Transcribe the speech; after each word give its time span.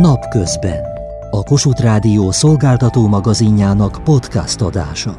Napközben. 0.00 0.84
A 1.30 1.42
Kossuth 1.42 1.82
Rádió 1.82 2.30
szolgáltató 2.30 3.08
magazinjának 3.08 4.04
podcast 4.04 4.60
adása. 4.60 5.18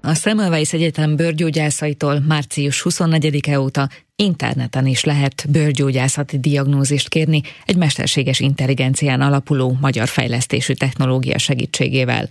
A 0.00 0.14
Semmelweis 0.14 0.72
Egyetem 0.72 1.16
bőrgyógyászaitól 1.16 2.20
március 2.20 2.86
24-e 2.88 3.60
óta 3.60 3.88
interneten 4.16 4.86
is 4.86 5.04
lehet 5.04 5.44
bőrgyógyászati 5.48 6.38
diagnózist 6.38 7.08
kérni 7.08 7.40
egy 7.66 7.76
mesterséges 7.76 8.40
intelligencián 8.40 9.20
alapuló 9.20 9.76
magyar 9.80 10.08
fejlesztésű 10.08 10.72
technológia 10.72 11.38
segítségével. 11.38 12.28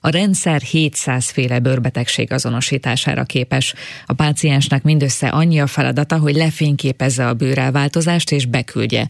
A 0.00 0.08
rendszer 0.10 0.60
700 0.60 1.30
féle 1.30 1.58
bőrbetegség 1.58 2.32
azonosítására 2.32 3.24
képes. 3.24 3.74
A 4.06 4.12
páciensnek 4.12 4.82
mindössze 4.82 5.28
annyi 5.28 5.60
a 5.60 5.66
feladata, 5.66 6.18
hogy 6.18 6.34
lefényképezze 6.34 7.28
a 7.28 7.34
bőrelváltozást 7.34 8.32
és 8.32 8.46
beküldje. 8.46 9.08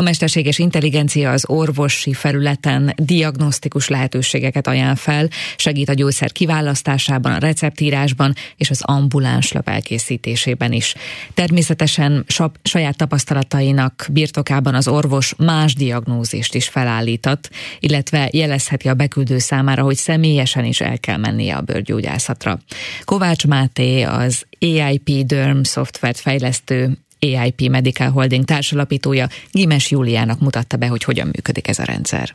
A 0.00 0.02
mesterséges 0.02 0.58
intelligencia 0.58 1.30
az 1.30 1.44
orvosi 1.48 2.12
felületen 2.12 2.94
diagnosztikus 2.96 3.88
lehetőségeket 3.88 4.66
ajánl 4.66 4.96
fel, 4.96 5.28
segít 5.56 5.88
a 5.88 5.94
gyógyszer 5.94 6.32
kiválasztásában, 6.32 7.32
a 7.32 7.38
receptírásban 7.38 8.34
és 8.56 8.70
az 8.70 8.82
ambuláns 8.82 9.52
lap 9.52 9.68
elkészítésében 9.68 10.72
is. 10.72 10.94
Természetesen 11.34 12.24
saját 12.62 12.96
tapasztalatainak 12.96 14.06
birtokában 14.12 14.74
az 14.74 14.88
orvos 14.88 15.34
más 15.36 15.74
diagnózist 15.74 16.54
is 16.54 16.68
felállított, 16.68 17.50
illetve 17.80 18.28
jelezheti 18.32 18.88
a 18.88 18.94
beküldő 18.94 19.38
számára, 19.38 19.82
hogy 19.82 19.96
személyesen 19.96 20.64
is 20.64 20.80
el 20.80 20.98
kell 20.98 21.16
mennie 21.16 21.56
a 21.56 21.60
bőrgyógyászatra. 21.60 22.58
Kovács 23.04 23.46
Máté 23.46 24.02
az 24.02 24.44
AIP 24.60 25.10
Derm 25.26 25.62
szoftvert 25.62 26.18
fejlesztő 26.18 26.98
AIP 27.20 27.68
Medical 27.68 28.10
Holding 28.10 28.44
társalapítója 28.44 29.28
Gimes 29.52 29.90
Júliának 29.90 30.40
mutatta 30.40 30.76
be, 30.76 30.86
hogy 30.86 31.04
hogyan 31.04 31.26
működik 31.26 31.68
ez 31.68 31.78
a 31.78 31.84
rendszer. 31.84 32.34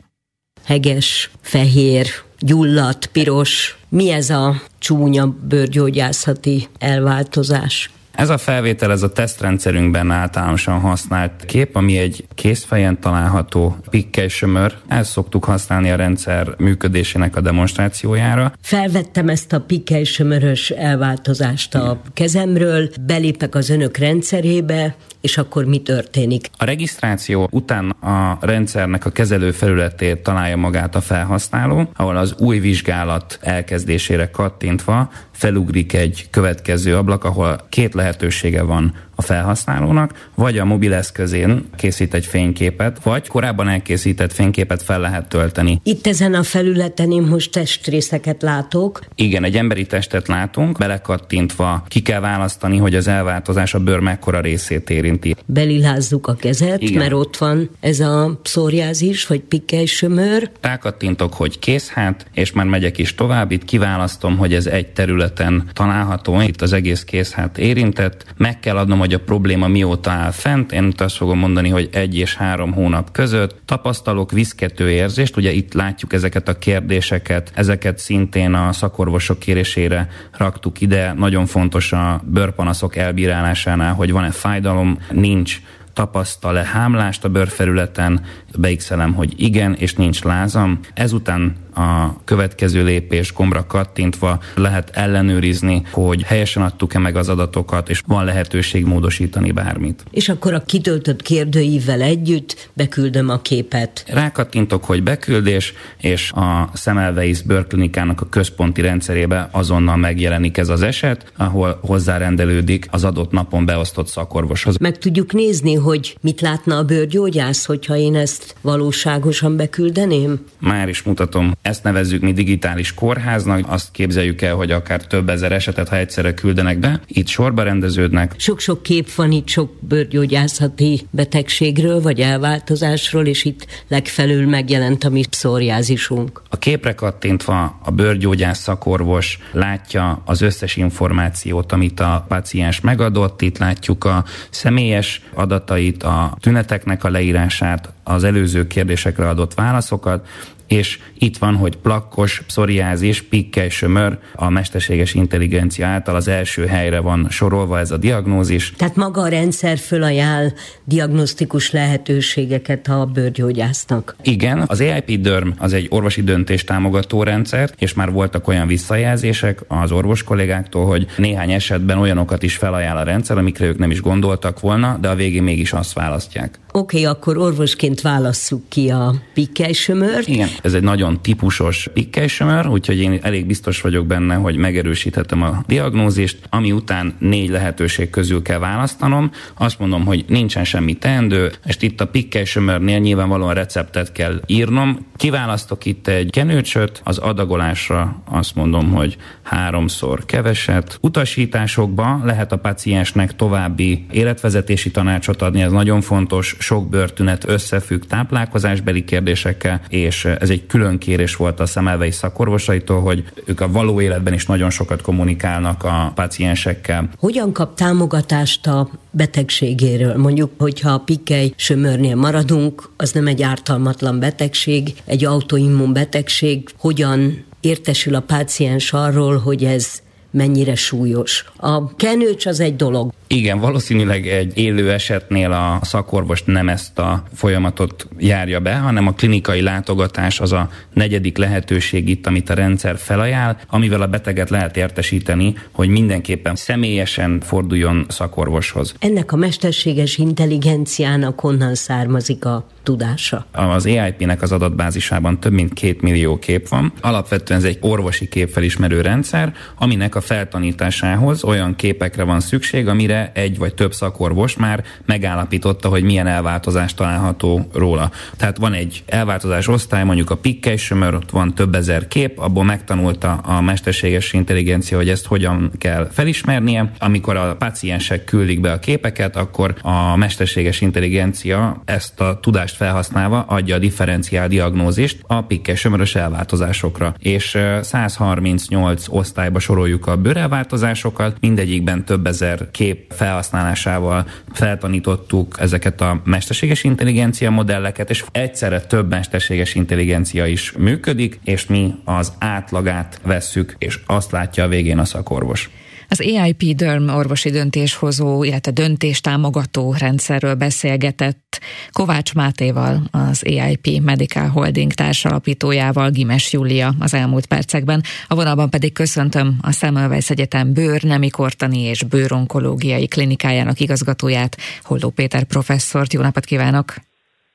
Heges, 0.64 1.30
fehér, 1.40 2.06
gyulladt, 2.38 3.06
piros. 3.06 3.78
Mi 3.88 4.10
ez 4.10 4.30
a 4.30 4.62
csúnya 4.78 5.26
bőrgyógyászati 5.26 6.68
elváltozás? 6.78 7.90
Ez 8.16 8.30
a 8.30 8.38
felvétel, 8.38 8.90
ez 8.90 9.02
a 9.02 9.12
tesztrendszerünkben 9.12 10.10
általánosan 10.10 10.80
használt 10.80 11.44
kép, 11.46 11.76
ami 11.76 11.98
egy 11.98 12.26
készfejen 12.34 13.00
található 13.00 13.76
pikkely 13.90 14.28
sömör. 14.28 14.74
Ezt 14.88 15.10
szoktuk 15.10 15.44
használni 15.44 15.90
a 15.90 15.96
rendszer 15.96 16.54
működésének 16.58 17.36
a 17.36 17.40
demonstrációjára. 17.40 18.52
Felvettem 18.60 19.28
ezt 19.28 19.52
a 19.52 19.60
pikkely 19.60 20.04
sömörös 20.04 20.70
elváltozást 20.70 21.74
a 21.74 22.00
kezemről, 22.14 22.88
belépek 23.06 23.54
az 23.54 23.70
önök 23.70 23.96
rendszerébe, 23.96 24.96
és 25.26 25.38
akkor 25.38 25.64
mi 25.64 25.78
történik? 25.78 26.50
A 26.56 26.64
regisztráció 26.64 27.48
után 27.50 27.90
a 27.90 28.38
rendszernek 28.40 29.04
a 29.04 29.10
kezelő 29.10 29.50
felületét 29.50 30.22
találja 30.22 30.56
magát 30.56 30.94
a 30.94 31.00
felhasználó, 31.00 31.90
ahol 31.96 32.16
az 32.16 32.34
új 32.38 32.58
vizsgálat 32.58 33.38
elkezdésére 33.42 34.30
kattintva 34.30 35.10
felugrik 35.32 35.92
egy 35.92 36.26
következő 36.30 36.96
ablak, 36.96 37.24
ahol 37.24 37.66
két 37.68 37.94
lehetősége 37.94 38.62
van 38.62 38.94
a 39.16 39.22
felhasználónak, 39.22 40.28
vagy 40.34 40.58
a 40.58 40.64
mobileszközén 40.64 41.64
készít 41.76 42.14
egy 42.14 42.26
fényképet, 42.26 43.02
vagy 43.02 43.28
korábban 43.28 43.68
elkészített 43.68 44.32
fényképet 44.32 44.82
fel 44.82 45.00
lehet 45.00 45.28
tölteni. 45.28 45.80
Itt 45.82 46.06
ezen 46.06 46.34
a 46.34 46.42
felületen 46.42 47.12
én 47.12 47.22
most 47.22 47.52
testrészeket 47.52 48.42
látok. 48.42 49.00
Igen, 49.14 49.44
egy 49.44 49.56
emberi 49.56 49.86
testet 49.86 50.28
látunk, 50.28 50.78
belekattintva 50.78 51.84
ki 51.88 52.02
kell 52.02 52.20
választani, 52.20 52.76
hogy 52.76 52.94
az 52.94 53.08
elváltozás 53.08 53.74
a 53.74 53.78
bőr 53.78 53.98
mekkora 53.98 54.40
részét 54.40 54.90
érinti. 54.90 55.36
Belilázzuk 55.46 56.26
a 56.26 56.34
kezet, 56.34 56.82
Igen. 56.82 56.98
mert 56.98 57.12
ott 57.12 57.36
van 57.36 57.70
ez 57.80 58.00
a 58.00 58.38
pszoriázis, 58.42 59.26
vagy 59.26 59.40
pikkely 59.40 59.84
sömör. 59.84 60.50
Rákattintok, 60.60 61.34
hogy 61.34 61.58
készhát, 61.58 62.26
és 62.34 62.52
már 62.52 62.66
megyek 62.66 62.98
is 62.98 63.14
tovább. 63.14 63.50
Itt 63.50 63.64
kiválasztom, 63.64 64.36
hogy 64.36 64.54
ez 64.54 64.66
egy 64.66 64.86
területen 64.86 65.70
található, 65.72 66.40
itt 66.40 66.62
az 66.62 66.72
egész 66.72 67.04
készhát 67.04 67.58
érintett. 67.58 68.24
Meg 68.36 68.60
kell 68.60 68.76
adnom, 68.76 68.98
hogy 69.06 69.14
a 69.14 69.24
probléma 69.24 69.68
mióta 69.68 70.10
áll 70.10 70.30
fent. 70.30 70.72
Én 70.72 70.92
azt 70.96 71.16
fogom 71.16 71.38
mondani, 71.38 71.68
hogy 71.68 71.88
egy 71.92 72.16
és 72.16 72.34
három 72.34 72.72
hónap 72.72 73.12
között 73.12 73.60
tapasztalok 73.64 74.30
viszkető 74.30 74.90
érzést. 74.90 75.36
Ugye 75.36 75.52
itt 75.52 75.72
látjuk 75.72 76.12
ezeket 76.12 76.48
a 76.48 76.58
kérdéseket, 76.58 77.50
ezeket 77.54 77.98
szintén 77.98 78.54
a 78.54 78.72
szakorvosok 78.72 79.38
kérésére 79.38 80.08
raktuk 80.32 80.80
ide. 80.80 81.12
Nagyon 81.12 81.46
fontos 81.46 81.92
a 81.92 82.20
bőrpanaszok 82.24 82.96
elbírálásánál, 82.96 83.94
hogy 83.94 84.12
van-e 84.12 84.30
fájdalom, 84.30 84.98
nincs 85.10 85.60
tapasztal-e 85.92 86.64
hámlást 86.64 87.24
a 87.24 87.28
bőrfelületen, 87.28 88.24
beixelem, 88.58 89.14
hogy 89.14 89.34
igen, 89.36 89.74
és 89.74 89.94
nincs 89.94 90.22
lázam. 90.22 90.80
Ezután 90.94 91.56
a 91.76 92.20
következő 92.24 92.84
lépés 92.84 93.32
gombra 93.32 93.66
kattintva 93.66 94.38
lehet 94.54 94.90
ellenőrizni, 94.94 95.82
hogy 95.90 96.22
helyesen 96.22 96.62
adtuk-e 96.62 96.98
meg 96.98 97.16
az 97.16 97.28
adatokat, 97.28 97.88
és 97.88 98.02
van 98.06 98.24
lehetőség 98.24 98.84
módosítani 98.84 99.50
bármit. 99.50 100.04
És 100.10 100.28
akkor 100.28 100.54
a 100.54 100.60
kitöltött 100.60 101.22
kérdőívvel 101.22 102.00
együtt 102.00 102.70
beküldöm 102.72 103.28
a 103.28 103.40
képet. 103.40 104.04
Rákattintok, 104.08 104.84
hogy 104.84 105.02
beküldés, 105.02 105.74
és 106.00 106.32
a 106.32 106.70
Semmelweis 106.74 107.42
bőrklinikának 107.42 108.20
a 108.20 108.28
központi 108.28 108.80
rendszerébe 108.80 109.48
azonnal 109.52 109.96
megjelenik 109.96 110.56
ez 110.56 110.68
az 110.68 110.82
eset, 110.82 111.32
ahol 111.36 111.78
hozzárendelődik 111.82 112.86
az 112.90 113.04
adott 113.04 113.30
napon 113.30 113.64
beosztott 113.64 114.06
szakorvoshoz. 114.06 114.76
Meg 114.78 114.98
tudjuk 114.98 115.32
nézni, 115.32 115.74
hogy 115.74 116.16
mit 116.20 116.40
látna 116.40 116.76
a 116.76 116.84
bőrgyógyász, 116.84 117.64
hogyha 117.64 117.96
én 117.96 118.14
ezt 118.14 118.54
valóságosan 118.60 119.56
beküldeném? 119.56 120.44
Már 120.58 120.88
is 120.88 121.02
mutatom 121.02 121.52
ezt 121.66 121.82
nevezzük 121.82 122.22
mi 122.22 122.32
digitális 122.32 122.94
kórháznak, 122.94 123.64
azt 123.68 123.90
képzeljük 123.90 124.42
el, 124.42 124.54
hogy 124.54 124.70
akár 124.70 125.06
több 125.06 125.28
ezer 125.28 125.52
esetet, 125.52 125.88
ha 125.88 125.96
egyszerre 125.96 126.34
küldenek 126.34 126.78
be, 126.78 127.00
itt 127.06 127.26
sorba 127.26 127.62
rendeződnek. 127.62 128.34
Sok-sok 128.36 128.82
kép 128.82 129.14
van 129.14 129.32
itt 129.32 129.48
sok 129.48 129.72
bőrgyógyászati 129.80 131.06
betegségről, 131.10 132.00
vagy 132.00 132.20
elváltozásról, 132.20 133.26
és 133.26 133.44
itt 133.44 133.66
legfelül 133.88 134.48
megjelent 134.48 135.04
a 135.04 135.08
mi 135.08 135.24
pszoriázisunk. 135.30 136.42
A 136.50 136.58
képre 136.58 136.94
kattintva 136.94 137.78
a 137.82 137.90
bőrgyógyász 137.90 138.58
szakorvos 138.58 139.38
látja 139.52 140.22
az 140.24 140.40
összes 140.40 140.76
információt, 140.76 141.72
amit 141.72 142.00
a 142.00 142.24
paciens 142.28 142.80
megadott, 142.80 143.42
itt 143.42 143.58
látjuk 143.58 144.04
a 144.04 144.24
személyes 144.50 145.22
adatait, 145.34 146.02
a 146.02 146.36
tüneteknek 146.40 147.04
a 147.04 147.10
leírását, 147.10 147.92
az 148.04 148.24
előző 148.24 148.66
kérdésekre 148.66 149.28
adott 149.28 149.54
válaszokat, 149.54 150.26
és 150.66 150.98
itt 151.18 151.38
van, 151.38 151.54
hogy 151.54 151.76
plakkos, 151.76 152.42
pszoriázis, 152.46 153.22
pikkely 153.22 153.68
sömör, 153.68 154.18
a 154.34 154.50
mesterséges 154.50 155.14
intelligencia 155.14 155.86
által 155.86 156.14
az 156.14 156.28
első 156.28 156.66
helyre 156.66 157.00
van 157.00 157.26
sorolva 157.30 157.78
ez 157.78 157.90
a 157.90 157.96
diagnózis. 157.96 158.72
Tehát 158.76 158.96
maga 158.96 159.20
a 159.20 159.28
rendszer 159.28 159.78
fölajánl 159.78 160.52
diagnosztikus 160.84 161.70
lehetőségeket 161.70 162.88
a 162.88 163.04
bőrgyógyásznak. 163.04 164.16
Igen, 164.22 164.64
az 164.66 164.80
AIP 164.80 165.20
DERM 165.20 165.50
az 165.58 165.72
egy 165.72 165.86
orvosi 165.90 166.22
döntés 166.22 166.64
támogató 166.64 167.22
rendszer, 167.22 167.70
és 167.78 167.94
már 167.94 168.10
voltak 168.10 168.48
olyan 168.48 168.66
visszajelzések 168.66 169.64
az 169.68 169.92
orvos 169.92 170.22
kollégáktól, 170.22 170.86
hogy 170.86 171.06
néhány 171.16 171.52
esetben 171.52 171.98
olyanokat 171.98 172.42
is 172.42 172.56
felajánl 172.56 172.98
a 172.98 173.02
rendszer, 173.02 173.38
amikre 173.38 173.66
ők 173.66 173.78
nem 173.78 173.90
is 173.90 174.00
gondoltak 174.00 174.60
volna, 174.60 174.98
de 175.00 175.08
a 175.08 175.14
végén 175.14 175.42
mégis 175.42 175.72
azt 175.72 175.92
választják. 175.92 176.58
Oké, 176.76 176.98
okay, 176.98 177.12
akkor 177.14 177.38
orvosként 177.38 178.00
válasszuk 178.00 178.68
ki 178.68 178.90
a 178.90 179.14
pikkely 179.34 179.72
sömört. 179.72 180.28
Igen, 180.28 180.48
ez 180.62 180.74
egy 180.74 180.82
nagyon 180.82 181.22
típusos 181.22 181.88
pikkelysemör, 181.92 182.66
úgyhogy 182.66 182.98
én 182.98 183.18
elég 183.22 183.46
biztos 183.46 183.80
vagyok 183.80 184.06
benne, 184.06 184.34
hogy 184.34 184.56
megerősíthetem 184.56 185.42
a 185.42 185.62
diagnózist, 185.66 186.38
ami 186.50 186.72
után 186.72 187.14
négy 187.18 187.48
lehetőség 187.48 188.10
közül 188.10 188.42
kell 188.42 188.58
választanom. 188.58 189.30
Azt 189.54 189.78
mondom, 189.78 190.04
hogy 190.04 190.24
nincsen 190.28 190.64
semmi 190.64 190.94
teendő, 190.94 191.52
és 191.64 191.76
itt 191.80 192.00
a 192.00 192.06
pikkelysemörnél 192.06 192.98
nyilvánvalóan 192.98 193.54
receptet 193.54 194.12
kell 194.12 194.40
írnom. 194.46 195.06
Kiválasztok 195.16 195.84
itt 195.84 196.08
egy 196.08 196.30
kenőcsöt, 196.30 197.00
az 197.04 197.18
adagolásra 197.18 198.22
azt 198.30 198.54
mondom, 198.54 198.90
hogy 198.90 199.16
háromszor 199.42 200.24
keveset. 200.24 200.98
Utasításokban 201.00 202.22
lehet 202.24 202.52
a 202.52 202.56
paciensnek 202.56 203.36
további 203.36 204.06
életvezetési 204.10 204.90
tanácsot 204.90 205.42
adni, 205.42 205.62
ez 205.62 205.72
nagyon 205.72 206.00
fontos, 206.00 206.56
sok 206.66 206.88
bőrtünet 206.88 207.48
összefügg 207.48 208.02
táplálkozásbeli 208.04 209.04
kérdésekkel, 209.04 209.80
és 209.88 210.24
ez 210.24 210.50
egy 210.50 210.66
külön 210.66 210.98
kérés 210.98 211.36
volt 211.36 211.60
a 211.60 211.66
szemelvei 211.66 212.10
szakorvosaitól, 212.10 213.00
hogy 213.00 213.24
ők 213.44 213.60
a 213.60 213.70
való 213.70 214.00
életben 214.00 214.32
is 214.32 214.46
nagyon 214.46 214.70
sokat 214.70 215.02
kommunikálnak 215.02 215.84
a 215.84 216.12
paciensekkel. 216.14 217.08
Hogyan 217.18 217.52
kap 217.52 217.74
támogatást 217.74 218.66
a 218.66 218.88
betegségéről? 219.10 220.16
Mondjuk, 220.16 220.50
hogyha 220.58 220.90
a 220.90 220.98
pikkely 220.98 221.52
sömörnél 221.56 222.16
maradunk, 222.16 222.90
az 222.96 223.12
nem 223.12 223.26
egy 223.26 223.42
ártalmatlan 223.42 224.18
betegség, 224.18 224.94
egy 225.04 225.24
autoimmun 225.24 225.92
betegség. 225.92 226.68
Hogyan 226.78 227.44
értesül 227.60 228.14
a 228.14 228.20
páciens 228.20 228.92
arról, 228.92 229.38
hogy 229.38 229.64
ez 229.64 230.04
mennyire 230.30 230.74
súlyos. 230.74 231.44
A 231.56 231.94
kenőcs 231.94 232.46
az 232.46 232.60
egy 232.60 232.76
dolog. 232.76 233.12
Igen, 233.26 233.58
valószínűleg 233.58 234.26
egy 234.26 234.58
élő 234.58 234.92
esetnél 234.92 235.52
a 235.52 235.78
szakorvos 235.82 236.42
nem 236.42 236.68
ezt 236.68 236.98
a 236.98 237.22
folyamatot 237.34 238.08
járja 238.18 238.60
be, 238.60 238.74
hanem 238.74 239.06
a 239.06 239.12
klinikai 239.12 239.60
látogatás 239.60 240.40
az 240.40 240.52
a 240.52 240.70
negyedik 240.92 241.36
lehetőség 241.38 242.08
itt, 242.08 242.26
amit 242.26 242.50
a 242.50 242.54
rendszer 242.54 242.98
felajánl, 242.98 243.56
amivel 243.68 244.02
a 244.02 244.06
beteget 244.06 244.50
lehet 244.50 244.76
értesíteni, 244.76 245.54
hogy 245.72 245.88
mindenképpen 245.88 246.56
személyesen 246.56 247.40
forduljon 247.40 248.06
szakorvoshoz. 248.08 248.94
Ennek 248.98 249.32
a 249.32 249.36
mesterséges 249.36 250.18
intelligenciának 250.18 251.40
honnan 251.40 251.74
származik 251.74 252.44
a 252.44 252.66
tudása? 252.82 253.46
Az 253.52 253.86
AIP-nek 253.86 254.42
az 254.42 254.52
adatbázisában 254.52 255.40
több 255.40 255.52
mint 255.52 255.72
két 255.72 256.02
millió 256.02 256.38
kép 256.38 256.68
van. 256.68 256.92
Alapvetően 257.00 257.60
ez 257.60 257.66
egy 257.66 257.78
orvosi 257.80 258.28
képfelismerő 258.28 259.00
rendszer, 259.00 259.54
aminek 259.78 260.14
a 260.16 260.20
feltanításához 260.20 261.44
olyan 261.44 261.76
képekre 261.76 262.22
van 262.22 262.40
szükség, 262.40 262.88
amire 262.88 263.30
egy 263.34 263.58
vagy 263.58 263.74
több 263.74 263.94
szakorvos 263.94 264.56
már 264.56 264.84
megállapította, 265.04 265.88
hogy 265.88 266.02
milyen 266.02 266.26
elváltozás 266.26 266.94
található 266.94 267.68
róla. 267.72 268.10
Tehát 268.36 268.56
van 268.56 268.72
egy 268.72 269.02
elváltozás 269.06 269.68
osztály, 269.68 270.04
mondjuk 270.04 270.30
a 270.30 270.36
pikkely 270.36 270.76
sömör, 270.76 271.14
ott 271.14 271.30
van 271.30 271.54
több 271.54 271.74
ezer 271.74 272.08
kép, 272.08 272.38
abból 272.38 272.64
megtanulta 272.64 273.32
a 273.32 273.60
mesterséges 273.60 274.32
intelligencia, 274.32 274.96
hogy 274.96 275.08
ezt 275.08 275.26
hogyan 275.26 275.70
kell 275.78 276.08
felismernie. 276.12 276.92
Amikor 276.98 277.36
a 277.36 277.56
paciensek 277.56 278.24
küldik 278.24 278.60
be 278.60 278.72
a 278.72 278.78
képeket, 278.78 279.36
akkor 279.36 279.74
a 279.82 280.16
mesterséges 280.16 280.80
intelligencia 280.80 281.82
ezt 281.84 282.20
a 282.20 282.38
tudást 282.40 282.76
felhasználva 282.76 283.44
adja 283.48 283.74
a 283.74 283.78
differenciál 283.78 284.48
diagnózist 284.48 285.18
a 285.26 285.42
pikkes 285.42 285.80
sömörös 285.80 286.14
elváltozásokra. 286.14 287.14
És 287.18 287.58
138 287.80 289.04
osztályba 289.08 289.58
soroljuk 289.58 290.05
a 290.06 290.16
bőrelváltozásokat, 290.16 291.36
mindegyikben 291.40 292.04
több 292.04 292.26
ezer 292.26 292.70
kép 292.70 293.12
felhasználásával 293.12 294.26
feltanítottuk 294.52 295.56
ezeket 295.58 296.00
a 296.00 296.20
mesterséges 296.24 296.84
intelligencia 296.84 297.50
modelleket, 297.50 298.10
és 298.10 298.24
egyszerre 298.32 298.80
több 298.80 299.08
mesterséges 299.08 299.74
intelligencia 299.74 300.46
is 300.46 300.72
működik, 300.72 301.40
és 301.44 301.66
mi 301.66 301.94
az 302.04 302.32
átlagát 302.38 303.20
vesszük, 303.22 303.74
és 303.78 304.00
azt 304.06 304.30
látja 304.30 304.64
a 304.64 304.68
végén 304.68 304.98
a 304.98 305.04
szakorvos. 305.04 305.70
Az 306.18 306.26
AIP 306.26 306.74
DERM 306.74 307.08
orvosi 307.08 307.50
döntéshozó, 307.50 308.44
illetve 308.44 308.72
döntéstámogató 308.72 309.94
rendszerről 309.98 310.54
beszélgetett 310.54 311.60
Kovács 311.90 312.34
Mátéval, 312.34 313.02
az 313.10 313.42
AIP 313.44 314.00
Medical 314.02 314.48
Holding 314.48 314.92
társalapítójával, 314.92 316.10
Gimes 316.10 316.52
Júlia 316.52 316.94
az 316.98 317.14
elmúlt 317.14 317.46
percekben. 317.46 318.02
A 318.26 318.34
vonalban 318.34 318.70
pedig 318.70 318.92
köszöntöm 318.92 319.58
a 319.60 319.72
Semmelweis 319.72 320.30
Egyetem 320.30 320.72
bőr, 320.72 321.02
nemikortani 321.02 321.80
és 321.80 322.02
bőronkológiai 322.02 323.06
klinikájának 323.06 323.80
igazgatóját, 323.80 324.56
Holló 324.82 325.10
Péter 325.10 325.44
professzort. 325.44 326.12
Jó 326.12 326.20
napot 326.20 326.44
kívánok! 326.44 327.05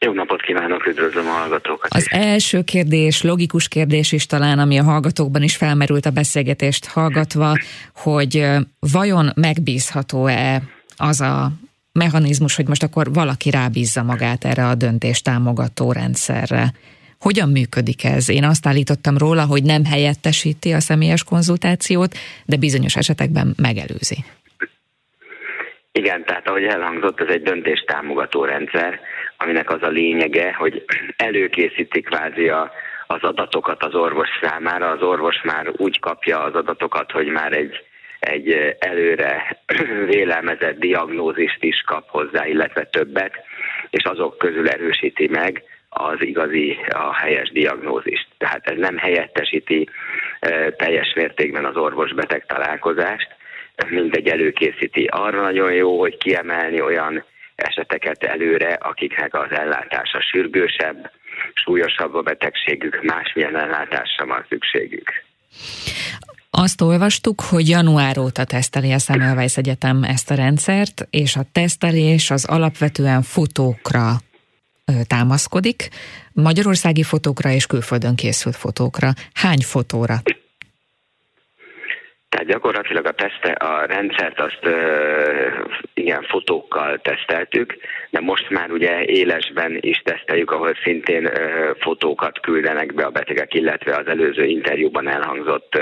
Jó 0.06 0.14
napot 0.14 0.42
kívánok, 0.42 0.88
üdvözlöm 0.88 1.28
a 1.28 1.32
hallgatókat 1.32 1.94
Az 1.94 2.02
is. 2.02 2.12
első 2.12 2.62
kérdés, 2.62 3.22
logikus 3.22 3.68
kérdés 3.68 4.12
is 4.12 4.26
talán, 4.26 4.60
ami 4.60 4.78
a 4.80 4.84
hallgatókban 4.84 5.44
is 5.44 5.56
felmerült 5.56 6.06
a 6.06 6.10
beszélgetést 6.12 6.86
hallgatva, 6.86 7.54
hogy 7.96 8.46
vajon 8.80 9.30
megbízható-e 9.36 10.62
az 10.98 11.22
a 11.22 11.52
mechanizmus, 11.92 12.56
hogy 12.56 12.68
most 12.68 12.84
akkor 12.84 13.14
valaki 13.14 13.50
rábízza 13.50 14.04
magát 14.04 14.46
erre 14.46 14.68
a 14.68 14.76
döntés 14.76 15.22
támogató 15.22 15.92
rendszerre. 15.92 16.74
Hogyan 17.20 17.50
működik 17.50 18.04
ez? 18.04 18.30
Én 18.30 18.44
azt 18.44 18.68
állítottam 18.68 19.18
róla, 19.18 19.46
hogy 19.46 19.64
nem 19.64 19.86
helyettesíti 19.86 20.72
a 20.72 20.80
személyes 20.80 21.24
konzultációt, 21.24 22.16
de 22.46 22.58
bizonyos 22.58 22.96
esetekben 22.96 23.54
megelőzi. 23.58 24.18
Igen, 25.92 26.24
tehát 26.26 26.48
ahogy 26.48 26.64
elhangzott, 26.64 27.20
ez 27.20 27.28
egy 27.28 27.42
döntéstámogató 27.42 28.44
rendszer, 28.44 29.00
aminek 29.42 29.70
az 29.70 29.84
a 29.84 29.88
lényege, 29.88 30.54
hogy 30.54 30.86
előkészítik 31.16 32.06
kvázi 32.06 32.50
a, 32.50 32.72
az 33.08 33.22
adatokat 33.22 33.84
az 33.84 33.96
orvos 33.96 34.30
számára. 34.42 34.90
Az 34.90 35.02
orvos 35.02 35.42
már 35.44 35.72
úgy 35.78 36.00
kapja 36.00 36.44
az 36.44 36.54
adatokat, 36.56 37.12
hogy 37.12 37.28
már 37.28 37.54
egy, 37.54 37.84
egy 38.20 38.76
előre 38.80 39.64
vélelmezett 40.12 40.80
diagnózist 40.80 41.64
is 41.64 41.82
kap 41.86 42.10
hozzá, 42.10 42.48
illetve 42.48 42.84
többet, 42.84 43.34
és 43.90 44.04
azok 44.04 44.38
közül 44.38 44.70
erősíti 44.70 45.28
meg 45.28 45.64
az 45.90 46.18
igazi, 46.20 46.78
a 46.90 47.14
helyes 47.14 47.50
diagnózist. 47.50 48.28
Tehát 48.38 48.68
ez 48.68 48.78
nem 48.78 48.98
helyettesíti 48.98 49.90
e, 50.40 50.72
teljes 50.72 51.14
mértékben 51.16 51.66
az 51.66 51.76
orvos-beteg 51.76 52.46
találkozást, 52.46 53.28
mindegy 53.90 54.28
előkészíti. 54.28 55.06
Arra 55.06 55.42
nagyon 55.42 55.74
jó, 55.74 56.00
hogy 56.00 56.18
kiemelni 56.18 56.82
olyan 56.82 57.24
eseteket 57.62 58.24
előre, 58.24 58.74
akiknek 58.74 59.34
az 59.34 59.52
ellátása 59.52 60.22
sürgősebb, 60.32 61.12
súlyosabb 61.54 62.14
a 62.16 62.22
betegségük, 62.22 63.02
másmilyen 63.04 63.56
ellátásra 63.56 64.26
van 64.26 64.46
szükségük. 64.50 65.12
Azt 66.50 66.82
olvastuk, 66.82 67.42
hogy 67.42 67.70
január 67.70 68.18
óta 68.18 68.44
teszteli 68.44 68.92
a 68.92 69.00
Semmelweis 69.00 69.58
Egyetem 69.58 70.04
ezt 70.04 70.32
a 70.32 70.36
rendszert, 70.36 71.08
és 71.10 71.36
a 71.36 71.42
tesztelés 71.52 72.32
az 72.32 72.46
alapvetően 72.46 73.22
fotókra 73.22 74.16
támaszkodik, 75.08 75.90
magyarországi 76.34 77.04
fotókra 77.04 77.50
és 77.50 77.66
külföldön 77.66 78.16
készült 78.16 78.56
fotókra. 78.56 79.10
Hány 79.34 79.62
fotóra 79.62 80.22
tehát 82.32 82.48
gyakorlatilag 82.48 83.06
a, 83.06 83.12
teszte, 83.12 83.52
a 83.52 83.86
rendszert 83.86 84.40
azt 84.40 84.60
igen, 85.94 86.24
fotókkal 86.24 87.00
teszteltük, 87.02 87.78
de 88.10 88.20
most 88.20 88.50
már 88.50 88.72
ugye 88.72 89.04
élesben 89.06 89.78
is 89.80 90.02
teszteljük, 90.04 90.52
ahol 90.52 90.74
szintén 90.84 91.30
fotókat 91.80 92.40
küldenek 92.40 92.94
be 92.94 93.06
a 93.06 93.10
betegek, 93.10 93.54
illetve 93.54 93.96
az 93.96 94.08
előző 94.08 94.46
interjúban 94.46 95.08
elhangzott 95.08 95.80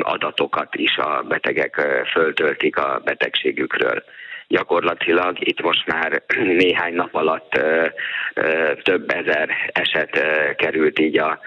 adatokat 0.00 0.74
is 0.74 0.96
a 0.96 1.24
betegek 1.28 1.74
föltöltik 2.12 2.76
a 2.76 3.00
betegségükről 3.04 4.04
gyakorlatilag 4.48 5.36
itt 5.48 5.62
most 5.62 5.86
már 5.86 6.22
néhány 6.34 6.94
nap 6.94 7.14
alatt 7.14 7.60
több 8.82 9.10
ezer 9.10 9.48
eset 9.72 10.20
került 10.56 10.98
így 10.98 11.18
a 11.18 11.38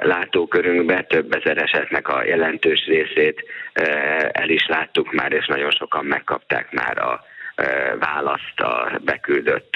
látókörünkbe, 0.00 1.02
több 1.02 1.32
ezer 1.32 1.62
esetnek 1.62 2.08
a 2.08 2.24
jelentős 2.24 2.86
részét 2.86 3.44
el 4.32 4.48
is 4.48 4.66
láttuk 4.66 5.12
már, 5.12 5.32
és 5.32 5.46
nagyon 5.46 5.70
sokan 5.70 6.04
megkapták 6.04 6.72
már 6.72 6.98
a 6.98 7.24
választ 7.98 8.60
a 8.60 8.98
beküldött 9.04 9.74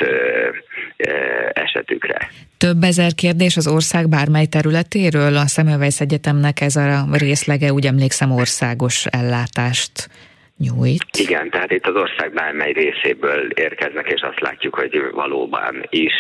esetükre. 1.52 2.28
Több 2.59 2.83
ezer 2.83 3.12
kérdés 3.14 3.57
az 3.57 3.69
ország 3.69 4.09
bármely 4.09 4.47
területéről? 4.47 5.37
A 5.37 5.47
Semmelweis 5.47 6.00
Egyetemnek 6.00 6.61
ez 6.61 6.76
a 6.76 7.04
részlege, 7.12 7.73
úgy 7.73 7.87
emlékszem, 7.87 8.31
országos 8.31 9.07
ellátást 9.07 10.09
nyújt. 10.62 11.04
Igen, 11.19 11.50
tehát 11.50 11.71
itt 11.73 11.87
az 11.87 11.95
ország 11.95 12.33
bármely 12.33 12.73
részéből 12.73 13.50
érkeznek, 13.50 14.11
és 14.11 14.21
azt 14.21 14.40
látjuk, 14.40 14.75
hogy 14.75 15.11
valóban 15.12 15.87
is 15.88 16.14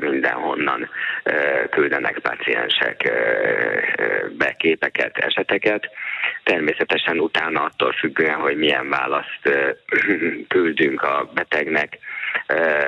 mindenhonnan 0.00 0.88
küldenek 1.70 2.18
paciensek 2.18 3.12
beképeket, 4.38 5.16
eseteket. 5.16 5.90
Természetesen 6.44 7.18
utána 7.18 7.62
attól 7.62 7.92
függően, 7.92 8.38
hogy 8.40 8.56
milyen 8.56 8.88
választ 8.88 9.42
küldünk 10.54 11.02
a 11.02 11.30
betegnek, 11.34 11.98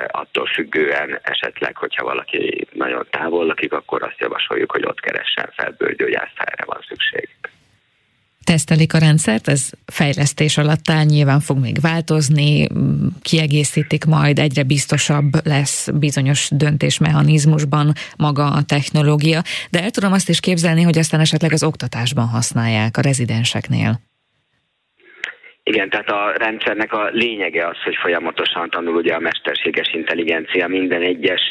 attól 0.07 0.45
függően 0.45 1.19
esetleg, 1.21 1.77
hogyha 1.77 2.03
valaki 2.03 2.67
nagyon 2.71 3.07
távol 3.09 3.45
lakik, 3.45 3.73
akkor 3.73 4.03
azt 4.03 4.19
javasoljuk, 4.19 4.71
hogy 4.71 4.85
ott 4.85 4.99
keressen 4.99 5.49
fel 5.55 5.75
bőrgyógyászt, 5.77 6.37
ha 6.37 6.43
erre 6.43 6.63
van 6.65 6.85
szükség 6.87 7.29
tesztelik 8.45 8.93
a 8.93 8.97
rendszert, 8.97 9.47
ez 9.47 9.69
fejlesztés 9.85 10.57
alatt 10.57 10.89
áll, 10.89 11.03
nyilván 11.03 11.39
fog 11.39 11.57
még 11.57 11.79
változni, 11.79 12.67
kiegészítik 13.21 14.05
majd, 14.05 14.39
egyre 14.39 14.63
biztosabb 14.63 15.45
lesz 15.47 15.87
bizonyos 15.93 16.49
döntésmechanizmusban 16.51 17.93
maga 18.17 18.51
a 18.51 18.63
technológia, 18.63 19.41
de 19.69 19.83
el 19.83 19.91
tudom 19.91 20.11
azt 20.11 20.29
is 20.29 20.39
képzelni, 20.39 20.81
hogy 20.81 20.97
aztán 20.97 21.19
esetleg 21.19 21.53
az 21.53 21.63
oktatásban 21.63 22.27
használják 22.27 22.97
a 22.97 23.01
rezidenseknél. 23.01 23.99
Igen, 25.67 25.89
tehát 25.89 26.09
a 26.09 26.33
rendszernek 26.37 26.93
a 26.93 27.09
lényege 27.11 27.67
az, 27.67 27.81
hogy 27.83 27.95
folyamatosan 27.95 28.69
tanul 28.69 28.95
ugye 28.95 29.13
a 29.13 29.19
mesterséges 29.19 29.93
intelligencia 29.93 30.67
minden 30.67 31.01
egyes 31.01 31.41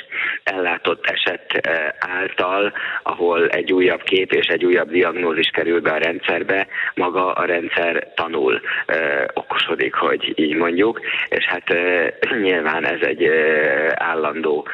ellátott 0.43 1.07
eset 1.07 1.53
eh, 1.53 1.89
által, 1.99 2.73
ahol 3.03 3.49
egy 3.49 3.73
újabb 3.73 4.03
kép 4.03 4.33
és 4.33 4.47
egy 4.47 4.65
újabb 4.65 4.91
diagnózis 4.91 5.49
kerül 5.49 5.81
be 5.81 5.91
a 5.91 5.99
rendszerbe, 5.99 6.67
maga 6.95 7.33
a 7.33 7.45
rendszer 7.45 8.13
tanul, 8.15 8.61
eh, 8.87 9.25
okosodik, 9.33 9.95
hogy 9.95 10.33
így 10.35 10.55
mondjuk, 10.55 11.01
és 11.29 11.45
hát 11.45 11.71
eh, 11.71 12.09
nyilván 12.43 12.87
ez 12.87 13.01
egy 13.01 13.29
állandó 13.95 14.69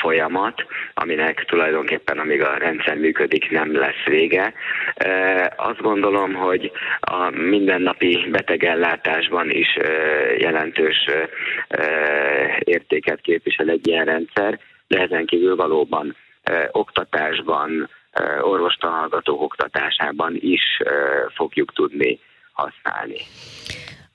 folyamat, 0.00 0.66
aminek 0.94 1.44
tulajdonképpen 1.44 2.18
amíg 2.18 2.42
a 2.42 2.56
rendszer 2.58 2.96
működik, 2.96 3.50
nem 3.50 3.76
lesz 3.76 4.04
vége. 4.04 4.52
Azt 5.56 5.80
gondolom, 5.80 6.34
hogy 6.34 6.72
a 7.00 7.30
mindennapi 7.30 8.26
betegellátásban 8.56 9.50
is 9.50 9.78
jelentős 10.38 10.96
értéket 12.58 13.20
képvisel 13.20 13.68
egy 13.68 13.86
ilyen 13.86 14.04
rendszer, 14.04 14.58
de 14.86 15.00
ezen 15.00 15.26
kívül 15.26 15.56
valóban 15.56 16.16
oktatásban, 16.70 17.90
orvostanhallgatók 18.40 19.42
oktatásában 19.42 20.36
is 20.40 20.62
fogjuk 21.34 21.72
tudni 21.72 22.18
használni. 22.52 23.16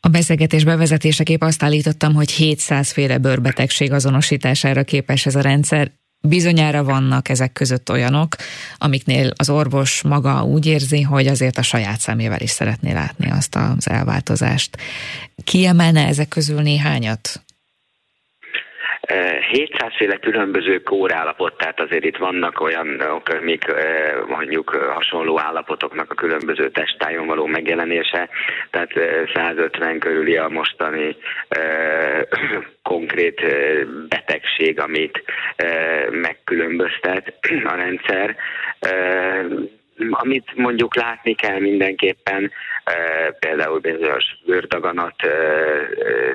A 0.01 0.07
beszélgetés 0.07 0.63
bevezetéseképp 0.63 1.41
azt 1.41 1.63
állítottam, 1.63 2.13
hogy 2.13 2.31
700 2.31 2.93
féle 2.93 3.17
bőrbetegség 3.17 3.91
azonosítására 3.91 4.83
képes 4.83 5.25
ez 5.25 5.35
a 5.35 5.41
rendszer. 5.41 5.87
Bizonyára 6.21 6.83
vannak 6.83 7.29
ezek 7.29 7.53
között 7.53 7.89
olyanok, 7.89 8.35
amiknél 8.77 9.31
az 9.35 9.49
orvos 9.49 10.01
maga 10.01 10.43
úgy 10.43 10.65
érzi, 10.65 11.01
hogy 11.01 11.27
azért 11.27 11.57
a 11.57 11.61
saját 11.61 11.99
szemével 11.99 12.39
is 12.39 12.49
szeretné 12.49 12.91
látni 12.91 13.31
azt 13.31 13.55
az 13.55 13.89
elváltozást. 13.89 14.77
Kiemelne 15.43 16.07
ezek 16.07 16.27
közül 16.27 16.61
néhányat? 16.61 17.43
700 19.51 19.95
féle 19.97 20.17
különböző 20.17 20.81
kórállapot, 20.81 21.57
tehát 21.57 21.79
azért 21.79 22.05
itt 22.05 22.17
vannak 22.17 22.61
olyanok, 22.61 23.27
amik 23.27 23.65
mondjuk 24.27 24.69
hasonló 24.69 25.39
állapotoknak 25.39 26.11
a 26.11 26.15
különböző 26.15 26.69
testájon 26.69 27.27
való 27.27 27.45
megjelenése, 27.45 28.29
tehát 28.69 28.91
150 29.33 29.99
körüli 29.99 30.37
a 30.37 30.49
mostani 30.49 31.15
konkrét 32.83 33.41
betegség, 34.07 34.79
amit 34.79 35.23
megkülönböztet 36.11 37.33
a 37.63 37.75
rendszer. 37.75 38.35
Amit 40.09 40.55
mondjuk 40.55 40.95
látni 40.95 41.35
kell 41.35 41.59
mindenképpen, 41.59 42.51
például 43.39 43.79
bizonyos 43.79 44.23
bőrdaganat 44.45 45.15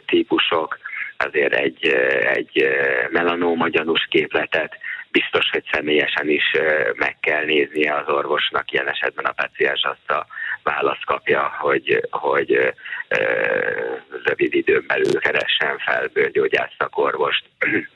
típusok, 0.07 0.79
azért 1.27 1.55
egy, 1.55 1.87
egy 2.35 2.69
melanóma 3.11 3.69
gyanús 3.69 4.07
képletet 4.11 4.79
biztos, 5.11 5.51
hogy 5.51 5.65
személyesen 5.73 6.29
is 6.29 6.45
meg 6.95 7.17
kell 7.21 7.45
néznie 7.45 7.95
az 7.95 8.09
orvosnak, 8.09 8.73
ilyen 8.73 8.89
esetben 8.89 9.25
a 9.25 9.33
paciens 9.33 9.83
azt 9.83 10.11
a 10.11 10.27
választ 10.63 11.05
kapja, 11.05 11.55
hogy, 11.59 12.09
hogy 12.11 12.75
rövid 14.25 14.55
időn 14.55 14.85
belül 14.87 15.21
keressen 15.21 15.79
fel 15.79 16.09
bőrgyógyász 16.13 16.77
orvost. 16.91 17.45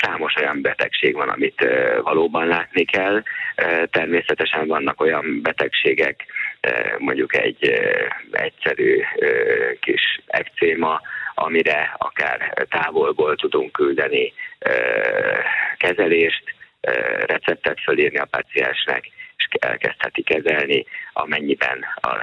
Számos 0.00 0.34
olyan 0.36 0.62
betegség 0.62 1.14
van, 1.14 1.28
amit 1.28 1.66
valóban 2.02 2.46
látni 2.46 2.84
kell. 2.84 3.22
Természetesen 3.90 4.66
vannak 4.66 5.00
olyan 5.00 5.42
betegségek, 5.42 6.24
mondjuk 6.98 7.36
egy 7.36 7.72
egyszerű 8.30 9.02
kis 9.80 10.20
ekcéma, 10.26 11.00
amire 11.34 11.94
akár 11.98 12.66
távolból 12.68 13.36
tudunk 13.36 13.72
küldeni 13.72 14.32
kezelést, 15.76 16.42
receptet 17.26 17.80
fölírni 17.80 18.18
a 18.18 18.28
paciensnek, 18.30 19.10
és 19.36 19.48
elkezdheti 19.60 20.22
kezelni, 20.22 20.86
amennyiben 21.12 21.84
a 21.94 22.16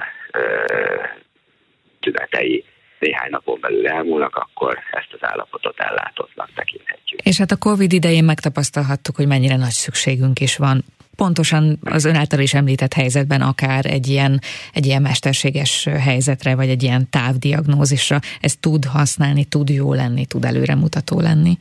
tünetei 2.00 2.64
néhány 2.98 3.30
napon 3.30 3.60
belül 3.60 3.88
elmúlnak, 3.88 4.36
akkor 4.36 4.78
ezt 4.92 5.12
az 5.12 5.28
állapotot 5.28 5.80
ellátottnak 5.80 6.50
tekinthetjük. 6.54 7.20
És 7.22 7.38
hát 7.38 7.50
a 7.50 7.56
COVID 7.56 7.92
idején 7.92 8.24
megtapasztalhattuk, 8.24 9.16
hogy 9.16 9.26
mennyire 9.26 9.56
nagy 9.56 9.70
szükségünk 9.70 10.40
is 10.40 10.56
van 10.56 10.84
pontosan 11.16 11.78
az 11.82 12.04
ön 12.04 12.14
által 12.14 12.40
is 12.40 12.54
említett 12.54 12.92
helyzetben 12.92 13.40
akár 13.40 13.86
egy 13.86 14.08
ilyen, 14.08 14.40
egy 14.72 14.86
ilyen 14.86 15.02
mesterséges 15.02 15.84
helyzetre, 15.84 16.54
vagy 16.54 16.68
egy 16.68 16.82
ilyen 16.82 17.10
távdiagnózisra, 17.10 18.20
ez 18.40 18.54
tud 18.60 18.84
használni, 18.84 19.44
tud 19.44 19.68
jó 19.68 19.94
lenni, 19.94 20.26
tud 20.26 20.44
előremutató 20.44 21.20
lenni? 21.20 21.58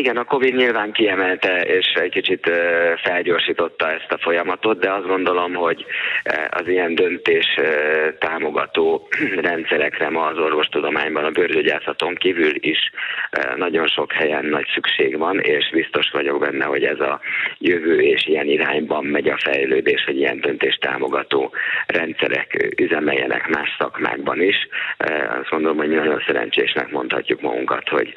Igen, 0.00 0.16
a 0.16 0.24
Covid 0.24 0.54
nyilván 0.54 0.92
kiemelte 0.92 1.60
és 1.60 1.92
egy 1.92 2.10
kicsit 2.10 2.50
felgyorsította 3.02 3.90
ezt 3.90 4.12
a 4.12 4.18
folyamatot, 4.18 4.78
de 4.78 4.92
azt 4.92 5.06
gondolom, 5.06 5.54
hogy 5.54 5.84
az 6.50 6.68
ilyen 6.68 6.94
döntés 6.94 7.46
támogató 8.18 9.08
rendszerekre 9.48 10.10
ma 10.10 10.26
az 10.26 10.38
orvostudományban, 10.38 11.24
a 11.24 11.30
bőrgyógyászaton 11.30 12.14
kívül 12.14 12.52
is 12.54 12.78
nagyon 13.56 13.86
sok 13.86 14.12
helyen 14.12 14.44
nagy 14.44 14.66
szükség 14.74 15.18
van, 15.18 15.40
és 15.40 15.70
biztos 15.70 16.10
vagyok 16.10 16.40
benne, 16.40 16.64
hogy 16.64 16.84
ez 16.84 17.00
a 17.00 17.20
jövő 17.58 18.00
és 18.00 18.26
ilyen 18.26 18.46
irányban 18.46 19.04
megy 19.04 19.28
a 19.28 19.38
fejlődés, 19.38 20.04
hogy 20.04 20.16
ilyen 20.16 20.40
döntés 20.40 20.74
támogató 20.74 21.52
rendszerek 21.86 22.74
üzemeljenek 22.80 23.48
más 23.48 23.76
szakmákban 23.78 24.42
is. 24.42 24.68
Azt 25.40 25.50
gondolom, 25.50 25.76
hogy 25.76 25.88
nagyon 25.88 26.22
szerencsésnek 26.26 26.90
mondhatjuk 26.90 27.40
magunkat, 27.40 27.88
hogy 27.88 28.14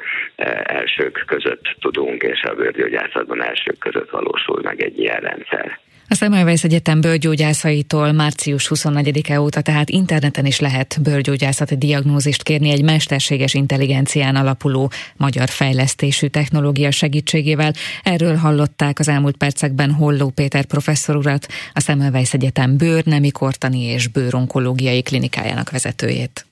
elsők 0.63 1.23
között 1.27 1.66
tudunk, 1.79 2.21
és 2.23 2.41
a 2.41 2.53
bőrgyógyászatban 2.53 3.43
elsők 3.43 3.77
között 3.79 4.09
valósul 4.09 4.59
meg 4.63 4.81
egy 4.81 4.99
ilyen 4.99 5.19
rendszer. 5.19 5.79
A 6.09 6.15
Semmelweis 6.15 6.63
Egyetem 6.63 7.01
bőrgyógyászaitól 7.01 8.11
március 8.11 8.71
24-e 8.73 9.41
óta 9.41 9.61
tehát 9.61 9.89
interneten 9.89 10.45
is 10.45 10.59
lehet 10.59 10.97
bőrgyógyászati 11.03 11.77
diagnózist 11.77 12.43
kérni 12.43 12.69
egy 12.69 12.83
mesterséges 12.83 13.53
intelligencián 13.53 14.35
alapuló 14.35 14.91
magyar 15.17 15.49
fejlesztésű 15.49 16.27
technológia 16.27 16.91
segítségével. 16.91 17.71
Erről 18.03 18.35
hallották 18.35 18.99
az 18.99 19.07
elmúlt 19.07 19.37
percekben 19.37 19.91
Holló 19.91 20.29
Péter 20.29 20.65
professzor 20.65 21.15
urat, 21.15 21.47
a 21.73 21.81
Semmelweis 21.81 22.33
Egyetem 22.33 22.77
bőr, 22.77 23.05
nemi 23.05 23.31
kortani 23.31 23.81
és 23.81 24.07
bőronkológiai 24.07 25.01
klinikájának 25.01 25.69
vezetőjét. 25.69 26.45